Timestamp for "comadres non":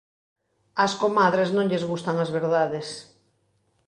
1.03-1.67